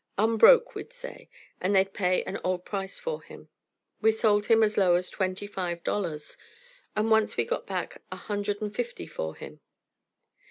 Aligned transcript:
"Unbroke," 0.17 0.73
we'd 0.73 0.91
say, 0.93 1.29
and 1.61 1.75
they'd 1.75 1.93
pay 1.93 2.23
any 2.23 2.39
old 2.43 2.65
price 2.65 2.97
for 2.99 3.21
him. 3.21 3.49
We 4.01 4.11
sold 4.11 4.47
him 4.47 4.63
as 4.63 4.75
low 4.75 4.95
as 4.95 5.11
twenty 5.11 5.45
five 5.45 5.83
dollars, 5.83 6.37
and 6.95 7.11
once 7.11 7.37
we 7.37 7.45
got 7.45 7.69
a 7.69 8.15
hundred 8.15 8.63
and 8.63 8.73
fifty 8.75 9.05
for 9.05 9.35
him. 9.35 9.59